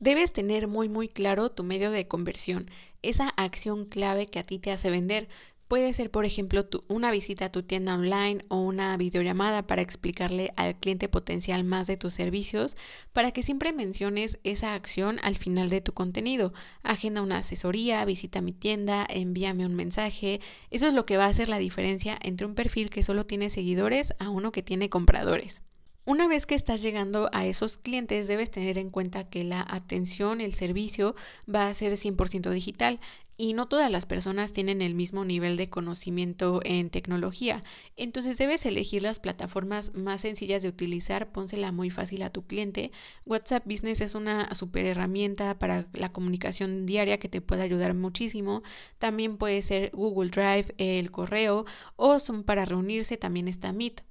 Debes 0.00 0.32
tener 0.32 0.66
muy 0.66 0.88
muy 0.88 1.08
claro 1.08 1.50
tu 1.50 1.62
medio 1.62 1.90
de 1.90 2.08
conversión, 2.08 2.70
esa 3.02 3.28
acción 3.28 3.84
clave 3.84 4.28
que 4.28 4.38
a 4.38 4.46
ti 4.46 4.58
te 4.58 4.72
hace 4.72 4.88
vender. 4.88 5.28
Puede 5.68 5.92
ser, 5.92 6.10
por 6.10 6.24
ejemplo, 6.24 6.66
una 6.88 7.10
visita 7.10 7.44
a 7.44 7.52
tu 7.52 7.64
tienda 7.64 7.94
online 7.94 8.42
o 8.48 8.60
una 8.62 8.96
videollamada 8.96 9.66
para 9.66 9.82
explicarle 9.82 10.54
al 10.56 10.76
cliente 10.76 11.10
potencial 11.10 11.64
más 11.64 11.86
de 11.86 11.98
tus 11.98 12.14
servicios, 12.14 12.76
para 13.12 13.32
que 13.32 13.42
siempre 13.42 13.74
menciones 13.74 14.38
esa 14.42 14.72
acción 14.72 15.18
al 15.22 15.36
final 15.36 15.68
de 15.68 15.82
tu 15.82 15.92
contenido. 15.92 16.54
Agenda 16.82 17.20
una 17.20 17.36
asesoría, 17.36 18.02
visita 18.06 18.40
mi 18.40 18.54
tienda, 18.54 19.06
envíame 19.06 19.66
un 19.66 19.74
mensaje. 19.74 20.40
Eso 20.70 20.86
es 20.86 20.94
lo 20.94 21.04
que 21.04 21.18
va 21.18 21.26
a 21.26 21.28
hacer 21.28 21.50
la 21.50 21.58
diferencia 21.58 22.18
entre 22.22 22.46
un 22.46 22.54
perfil 22.54 22.88
que 22.88 23.02
solo 23.02 23.26
tiene 23.26 23.50
seguidores 23.50 24.14
a 24.18 24.30
uno 24.30 24.50
que 24.50 24.62
tiene 24.62 24.88
compradores. 24.88 25.60
Una 26.06 26.26
vez 26.28 26.46
que 26.46 26.54
estás 26.54 26.82
llegando 26.82 27.28
a 27.32 27.46
esos 27.46 27.76
clientes, 27.76 28.26
debes 28.26 28.50
tener 28.50 28.78
en 28.78 28.90
cuenta 28.90 29.28
que 29.28 29.44
la 29.44 29.64
atención, 29.68 30.40
el 30.40 30.54
servicio 30.54 31.14
va 31.52 31.68
a 31.68 31.74
ser 31.74 31.92
100% 31.96 32.50
digital 32.50 33.00
y 33.36 33.54
no 33.54 33.68
todas 33.68 33.90
las 33.90 34.04
personas 34.06 34.52
tienen 34.52 34.82
el 34.82 34.94
mismo 34.94 35.24
nivel 35.24 35.56
de 35.56 35.70
conocimiento 35.70 36.60
en 36.64 36.90
tecnología. 36.90 37.62
Entonces 37.96 38.36
debes 38.38 38.66
elegir 38.66 39.02
las 39.02 39.18
plataformas 39.18 39.94
más 39.94 40.22
sencillas 40.22 40.62
de 40.62 40.68
utilizar, 40.68 41.32
pónsela 41.32 41.72
muy 41.72 41.90
fácil 41.90 42.22
a 42.22 42.30
tu 42.30 42.46
cliente. 42.46 42.92
WhatsApp 43.24 43.66
Business 43.66 44.00
es 44.02 44.14
una 44.14 44.54
super 44.54 44.84
herramienta 44.84 45.58
para 45.58 45.86
la 45.94 46.12
comunicación 46.12 46.84
diaria 46.84 47.18
que 47.18 47.30
te 47.30 47.40
puede 47.40 47.62
ayudar 47.62 47.94
muchísimo. 47.94 48.62
También 48.98 49.38
puede 49.38 49.62
ser 49.62 49.90
Google 49.94 50.30
Drive, 50.30 50.74
el 50.76 51.10
correo 51.10 51.64
o 51.96 52.18
son 52.18 52.42
para 52.42 52.64
reunirse, 52.66 53.16
también 53.16 53.48
está 53.48 53.72
Meet. 53.72 54.09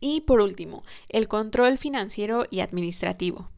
Y 0.00 0.22
por 0.22 0.40
último, 0.40 0.84
el 1.08 1.28
control 1.28 1.78
financiero 1.78 2.46
y 2.50 2.60
administrativo. 2.60 3.50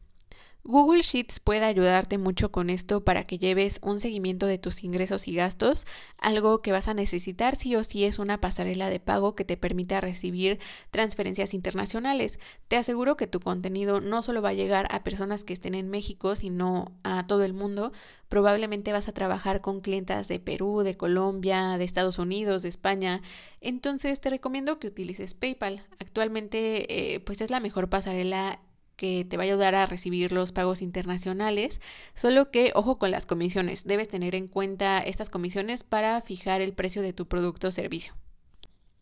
Google 0.63 1.01
Sheets 1.01 1.39
puede 1.39 1.65
ayudarte 1.65 2.19
mucho 2.19 2.51
con 2.51 2.69
esto 2.69 3.03
para 3.03 3.23
que 3.23 3.39
lleves 3.39 3.79
un 3.81 3.99
seguimiento 3.99 4.45
de 4.45 4.59
tus 4.59 4.83
ingresos 4.83 5.27
y 5.27 5.33
gastos. 5.33 5.87
Algo 6.19 6.61
que 6.61 6.71
vas 6.71 6.87
a 6.87 6.93
necesitar 6.93 7.55
sí 7.55 7.75
o 7.75 7.83
sí 7.83 8.05
es 8.05 8.19
una 8.19 8.39
pasarela 8.39 8.87
de 8.89 8.99
pago 8.99 9.35
que 9.35 9.43
te 9.43 9.57
permita 9.57 10.01
recibir 10.01 10.59
transferencias 10.91 11.55
internacionales. 11.55 12.37
Te 12.67 12.77
aseguro 12.77 13.17
que 13.17 13.25
tu 13.25 13.39
contenido 13.39 14.01
no 14.01 14.21
solo 14.21 14.43
va 14.43 14.49
a 14.49 14.53
llegar 14.53 14.87
a 14.91 15.03
personas 15.03 15.43
que 15.43 15.53
estén 15.53 15.73
en 15.73 15.89
México, 15.89 16.35
sino 16.35 16.91
a 17.03 17.25
todo 17.25 17.43
el 17.43 17.53
mundo. 17.53 17.91
Probablemente 18.29 18.93
vas 18.93 19.07
a 19.07 19.13
trabajar 19.13 19.61
con 19.61 19.81
clientas 19.81 20.27
de 20.27 20.39
Perú, 20.39 20.83
de 20.83 20.95
Colombia, 20.95 21.79
de 21.79 21.85
Estados 21.85 22.19
Unidos, 22.19 22.61
de 22.61 22.69
España. 22.69 23.23
Entonces 23.61 24.21
te 24.21 24.29
recomiendo 24.29 24.77
que 24.77 24.87
utilices 24.87 25.33
PayPal. 25.33 25.83
Actualmente 25.97 27.15
eh, 27.15 27.19
pues 27.19 27.41
es 27.41 27.49
la 27.49 27.59
mejor 27.59 27.89
pasarela 27.89 28.59
que 29.01 29.25
te 29.25 29.35
va 29.35 29.41
a 29.41 29.47
ayudar 29.47 29.73
a 29.73 29.87
recibir 29.87 30.31
los 30.31 30.51
pagos 30.51 30.83
internacionales, 30.83 31.81
solo 32.13 32.51
que 32.51 32.71
ojo 32.75 32.99
con 32.99 33.09
las 33.09 33.25
comisiones, 33.25 33.83
debes 33.83 34.09
tener 34.09 34.35
en 34.35 34.47
cuenta 34.47 34.99
estas 34.99 35.31
comisiones 35.31 35.81
para 35.83 36.21
fijar 36.21 36.61
el 36.61 36.73
precio 36.73 37.01
de 37.01 37.11
tu 37.11 37.25
producto 37.25 37.69
o 37.69 37.71
servicio. 37.71 38.13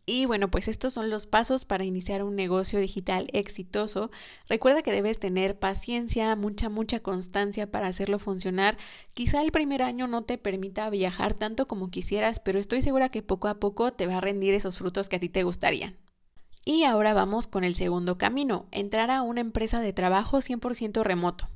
Y 0.06 0.26
bueno, 0.26 0.50
pues 0.50 0.70
estos 0.70 0.94
son 0.94 1.10
los 1.10 1.26
pasos 1.26 1.66
para 1.66 1.84
iniciar 1.84 2.24
un 2.24 2.38
negocio 2.38 2.80
digital 2.80 3.28
exitoso. 3.34 4.10
Recuerda 4.48 4.84
que 4.84 4.94
debes 4.94 5.20
tener 5.20 5.60
paciencia, 5.60 6.34
mucha, 6.38 6.70
mucha 6.70 7.02
constancia 7.02 7.70
para 7.70 7.88
hacerlo 7.88 8.20
funcionar. 8.20 8.78
Quizá 9.14 9.42
el 9.42 9.52
primer 9.52 9.84
año 9.84 10.08
no 10.08 10.24
te 10.24 10.38
permita 10.38 10.90
viajar 10.90 11.34
tanto 11.34 11.68
como 11.68 11.92
quisieras, 11.92 12.40
pero 12.40 12.58
estoy 12.58 12.82
segura 12.84 13.10
que 13.10 13.22
poco 13.22 13.50
a 13.50 13.60
poco 13.60 13.92
te 13.92 14.08
va 14.08 14.20
a 14.20 14.22
rendir 14.22 14.54
esos 14.54 14.78
frutos 14.78 15.10
que 15.10 15.18
a 15.18 15.20
ti 15.20 15.28
te 15.28 15.44
gustarían. 15.44 15.98
Y 16.66 16.84
ahora 16.84 17.14
vamos 17.14 17.48
con 17.48 17.64
el 17.64 17.76
segundo 17.76 18.18
camino, 18.18 18.68
entrar 18.72 19.12
a 19.12 19.22
una 19.22 19.42
empresa 19.42 19.80
de 19.80 19.94
trabajo 19.94 20.40
100% 20.40 21.04
remoto. 21.04 21.50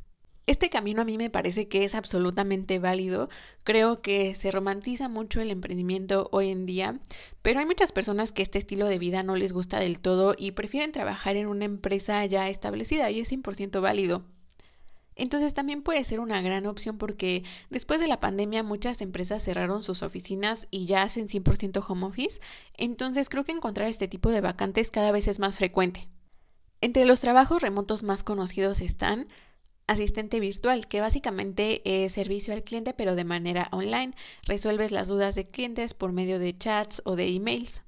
Este 0.46 0.70
camino 0.70 1.02
a 1.02 1.06
mí 1.06 1.18
me 1.18 1.30
parece 1.30 1.70
que 1.70 1.86
es 1.86 1.96
absolutamente 1.96 2.78
válido. 2.78 3.30
Creo 3.64 4.02
que 4.02 4.36
se 4.36 4.52
romantiza 4.52 5.08
mucho 5.08 5.40
el 5.40 5.52
emprendimiento 5.52 6.28
hoy 6.34 6.50
en 6.50 6.66
día, 6.66 7.00
pero 7.42 7.62
hay 7.62 7.66
muchas 7.66 7.94
personas 7.94 8.34
que 8.34 8.42
este 8.42 8.58
estilo 8.58 8.88
de 8.88 9.00
vida 9.00 9.24
no 9.24 9.38
les 9.38 9.54
gusta 9.54 9.80
del 9.80 10.00
todo 10.00 10.36
y 10.38 10.52
prefieren 10.52 10.92
trabajar 10.92 11.38
en 11.38 11.48
una 11.48 11.64
empresa 11.64 12.26
ya 12.26 12.50
establecida 12.50 13.10
y 13.10 13.22
es 13.22 13.32
100% 13.32 13.82
válido. 13.82 14.26
Entonces 15.16 15.54
también 15.54 15.84
puede 15.84 16.04
ser 16.04 16.20
una 16.20 16.42
gran 16.42 16.66
opción 16.66 16.98
porque 16.98 17.44
después 17.70 18.00
de 18.00 18.08
la 18.08 18.20
pandemia 18.20 18.64
muchas 18.64 19.02
empresas 19.02 19.44
cerraron 19.44 19.84
sus 19.84 20.04
oficinas 20.04 20.68
y 20.72 20.86
ya 20.86 21.04
hacen 21.04 21.28
100% 21.28 21.84
home 21.88 22.06
office, 22.06 22.40
entonces 22.76 23.30
creo 23.30 23.44
que 23.44 23.52
encontrar 23.52 23.88
este 23.88 24.08
tipo 24.08 24.30
de 24.30 24.42
vacantes 24.42 24.92
cada 24.92 25.12
vez 25.12 25.28
es 25.28 25.40
más 25.40 25.58
frecuente. 25.58 26.10
Entre 26.82 27.06
los 27.06 27.22
trabajos 27.22 27.62
remotos 27.62 28.04
más 28.04 28.24
conocidos 28.24 28.82
están 28.82 29.28
asistente 29.88 30.40
virtual, 30.40 30.88
que 30.88 31.02
básicamente 31.02 31.82
es 31.86 32.14
servicio 32.14 32.54
al 32.54 32.64
cliente 32.64 32.94
pero 32.94 33.16
de 33.16 33.24
manera 33.24 33.70
online. 33.72 34.14
Resuelves 34.46 34.92
las 34.92 35.08
dudas 35.08 35.36
de 35.36 35.48
clientes 35.48 35.94
por 35.94 36.12
medio 36.12 36.40
de 36.40 36.58
chats 36.58 37.02
o 37.06 37.16
de 37.16 37.28
emails. 37.28 37.82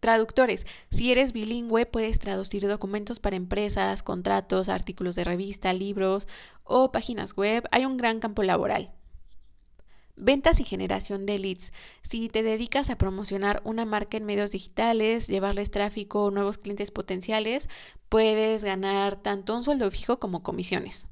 Traductores. 0.00 0.66
Si 0.90 1.12
eres 1.12 1.34
bilingüe, 1.34 1.84
puedes 1.84 2.18
traducir 2.18 2.66
documentos 2.66 3.20
para 3.20 3.36
empresas, 3.36 4.02
contratos, 4.02 4.70
artículos 4.70 5.14
de 5.14 5.24
revista, 5.24 5.74
libros 5.74 6.26
o 6.64 6.90
páginas 6.90 7.36
web. 7.36 7.64
Hay 7.70 7.84
un 7.84 7.98
gran 7.98 8.18
campo 8.18 8.42
laboral. 8.42 8.92
Ventas 10.16 10.58
y 10.58 10.64
generación 10.64 11.26
de 11.26 11.38
leads. 11.38 11.70
Si 12.02 12.30
te 12.30 12.42
dedicas 12.42 12.88
a 12.88 12.96
promocionar 12.96 13.60
una 13.64 13.84
marca 13.84 14.16
en 14.16 14.24
medios 14.24 14.52
digitales, 14.52 15.26
llevarles 15.26 15.70
tráfico 15.70 16.24
o 16.24 16.30
nuevos 16.30 16.56
clientes 16.56 16.90
potenciales, 16.90 17.68
puedes 18.08 18.64
ganar 18.64 19.16
tanto 19.16 19.54
un 19.54 19.64
sueldo 19.64 19.90
fijo 19.90 20.18
como 20.18 20.42
comisiones. 20.42 21.06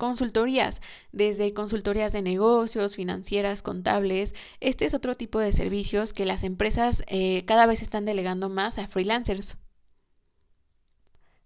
Consultorías, 0.00 0.80
desde 1.12 1.52
consultorías 1.52 2.10
de 2.10 2.22
negocios, 2.22 2.96
financieras, 2.96 3.60
contables. 3.60 4.32
Este 4.60 4.86
es 4.86 4.94
otro 4.94 5.14
tipo 5.14 5.40
de 5.40 5.52
servicios 5.52 6.14
que 6.14 6.24
las 6.24 6.42
empresas 6.42 7.04
eh, 7.06 7.44
cada 7.44 7.66
vez 7.66 7.82
están 7.82 8.06
delegando 8.06 8.48
más 8.48 8.78
a 8.78 8.88
freelancers. 8.88 9.58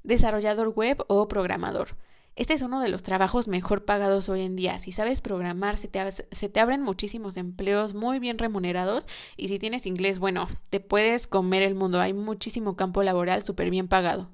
Desarrollador 0.04 0.68
web 0.68 1.04
o 1.08 1.26
programador. 1.26 1.96
Este 2.36 2.54
es 2.54 2.62
uno 2.62 2.78
de 2.78 2.90
los 2.90 3.02
trabajos 3.02 3.48
mejor 3.48 3.84
pagados 3.84 4.28
hoy 4.28 4.42
en 4.42 4.54
día. 4.54 4.78
Si 4.78 4.92
sabes 4.92 5.20
programar, 5.20 5.76
se 5.76 5.88
te, 5.88 6.12
se 6.12 6.48
te, 6.48 6.60
abren 6.60 6.80
muchísimos 6.80 7.36
empleos 7.36 7.92
muy 7.92 8.20
bien 8.20 8.38
remunerados 8.38 9.08
y 9.36 9.48
si 9.48 9.58
tienes 9.58 9.84
inglés, 9.84 10.20
bueno, 10.20 10.46
te 10.70 10.78
puedes 10.78 11.26
comer 11.26 11.62
el 11.62 11.74
mundo. 11.74 12.00
Hay 12.00 12.12
muchísimo 12.12 12.76
campo 12.76 13.02
laboral 13.02 13.42
súper 13.42 13.70
bien 13.70 13.88
pagado. 13.88 14.30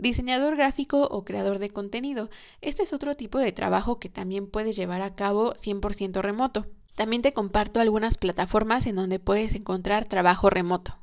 Diseñador 0.00 0.56
gráfico 0.56 1.02
o 1.02 1.26
creador 1.26 1.58
de 1.58 1.68
contenido. 1.68 2.30
Este 2.62 2.82
es 2.82 2.94
otro 2.94 3.16
tipo 3.16 3.38
de 3.38 3.52
trabajo 3.52 3.98
que 3.98 4.08
también 4.08 4.46
puedes 4.46 4.74
llevar 4.74 5.02
a 5.02 5.14
cabo 5.14 5.52
100% 5.56 6.22
remoto. 6.22 6.64
También 6.94 7.20
te 7.20 7.34
comparto 7.34 7.80
algunas 7.80 8.16
plataformas 8.16 8.86
en 8.86 8.96
donde 8.96 9.18
puedes 9.18 9.54
encontrar 9.54 10.06
trabajo 10.06 10.48
remoto. 10.48 10.96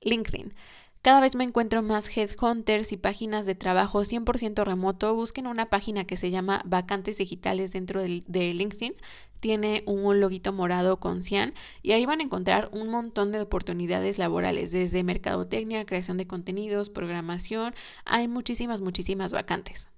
LinkedIn. 0.00 0.54
Cada 1.02 1.20
vez 1.20 1.34
me 1.34 1.44
encuentro 1.44 1.82
más 1.82 2.08
headhunters 2.16 2.92
y 2.92 2.96
páginas 2.96 3.44
de 3.44 3.54
trabajo 3.54 4.00
100% 4.00 4.64
remoto. 4.64 5.14
Busquen 5.14 5.46
una 5.46 5.68
página 5.68 6.06
que 6.06 6.16
se 6.16 6.30
llama 6.30 6.62
Vacantes 6.64 7.18
Digitales 7.18 7.72
dentro 7.72 8.00
de, 8.00 8.54
LinkedIn 8.54 8.94
tiene 9.42 9.82
un 9.86 10.20
loguito 10.20 10.52
morado 10.52 11.00
con 11.00 11.24
cian 11.24 11.52
y 11.82 11.92
ahí 11.92 12.06
van 12.06 12.20
a 12.20 12.22
encontrar 12.22 12.70
un 12.72 12.88
montón 12.88 13.32
de 13.32 13.40
oportunidades 13.40 14.16
laborales, 14.16 14.70
desde 14.70 15.02
mercadotecnia, 15.02 15.84
creación 15.84 16.16
de 16.16 16.28
contenidos, 16.28 16.90
programación, 16.90 17.74
hay 18.04 18.28
muchísimas, 18.28 18.80
muchísimas 18.80 19.32
vacantes. 19.32 19.88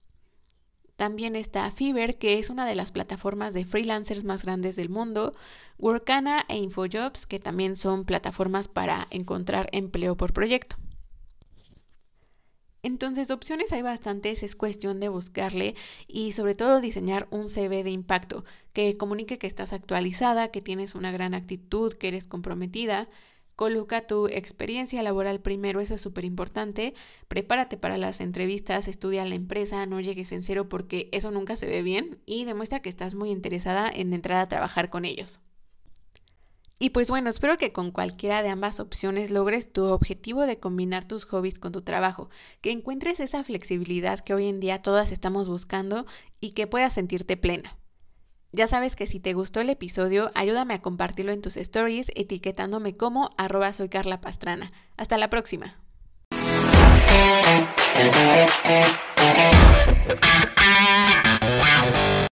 También 0.97 1.37
está 1.37 1.71
Fiverr, 1.71 2.17
que 2.17 2.39
es 2.39 2.49
una 2.49 2.65
de 2.65 2.75
las 2.75 2.91
plataformas 2.91 3.53
de 3.53 3.67
freelancers 3.67 4.25
más 4.25 4.45
grandes 4.45 4.77
del 4.77 4.89
mundo, 4.89 5.35
Workana 5.79 6.47
e 6.49 6.57
Infojobs, 6.57 7.27
que 7.27 7.39
también 7.39 7.77
son 7.77 8.07
plataformas 8.07 8.69
para 8.69 9.09
encontrar 9.11 9.69
empleo 9.73 10.17
por 10.17 10.33
proyecto. 10.33 10.77
Entonces, 12.85 13.31
opciones 13.31 13.73
hay 13.73 13.81
bastantes, 13.81 14.43
es 14.43 14.55
cuestión 14.55 15.01
de 15.01 15.09
buscarle 15.09 15.75
y 16.07 16.33
sobre 16.33 16.55
todo 16.55 16.83
diseñar 16.83 17.27
un 17.31 17.49
CV 17.49 17.83
de 17.83 17.91
impacto 17.91 18.45
que 18.75 18.99
comunique 18.99 19.39
que 19.39 19.47
estás 19.47 19.73
actualizada, 19.73 20.49
que 20.51 20.61
tienes 20.61 20.95
una 20.95 21.11
gran 21.11 21.33
actitud, 21.33 21.95
que 21.95 22.09
eres 22.09 22.27
comprometida. 22.27 23.09
Coloca 23.57 24.07
tu 24.07 24.29
experiencia 24.29 25.03
laboral 25.03 25.41
primero, 25.41 25.81
eso 25.81 25.95
es 25.95 26.03
súper 26.03 26.27
importante. 26.27 26.93
Prepárate 27.27 27.79
para 27.79 27.97
las 27.97 28.21
entrevistas, 28.21 28.87
estudia 28.87 29.25
la 29.25 29.35
empresa, 29.35 29.87
no 29.87 30.01
llegues 30.03 30.31
en 30.33 30.43
cero 30.43 30.69
porque 30.69 31.09
eso 31.13 31.31
nunca 31.31 31.57
se 31.57 31.67
ve 31.67 31.83
bien 31.83 32.19
y 32.27 32.45
demuestra 32.45 32.83
que 32.83 32.91
estás 32.91 33.15
muy 33.15 33.31
interesada 33.31 33.91
en 33.91 34.13
entrar 34.13 34.43
a 34.43 34.49
trabajar 34.49 34.91
con 34.91 35.07
ellos. 35.07 35.41
Y 36.79 36.91
pues 36.91 37.09
bueno, 37.09 37.31
espero 37.31 37.57
que 37.57 37.73
con 37.73 37.93
cualquiera 37.93 38.43
de 38.43 38.49
ambas 38.49 38.81
opciones 38.81 39.31
logres 39.31 39.73
tu 39.73 39.85
objetivo 39.85 40.43
de 40.43 40.59
combinar 40.59 41.07
tus 41.07 41.25
hobbies 41.25 41.59
con 41.59 41.73
tu 41.73 41.83
trabajo, 41.83 42.31
que 42.61 42.73
encuentres 42.73 43.21
esa 43.21 43.45
flexibilidad 43.45 44.21
que 44.21 44.35
hoy 44.35 44.49
en 44.49 44.61
día 44.61 44.83
todas 44.83 45.13
estamos 45.13 45.49
buscando 45.49 46.05
y 46.41 46.51
que 46.51 46.67
puedas 46.67 46.93
sentirte 46.93 47.37
plena. 47.37 47.77
Ya 48.53 48.69
sabes 48.69 48.95
que 48.95 49.07
si 49.07 49.19
te 49.19 49.35
gustó 49.35 49.61
el 49.61 49.71
episodio, 49.71 50.31
ayúdame 50.35 50.75
a 50.75 50.83
compartirlo 50.83 51.33
en 51.33 51.43
tus 51.43 51.57
stories 51.57 52.07
etiquetándome 52.15 52.97
como 52.97 53.31
arroba 53.37 53.73
soy 53.73 53.89
Carla 53.89 54.21
Pastrana. 54.21 54.71
Hasta 54.97 55.19
la 55.19 55.29
próxima. 55.31 55.77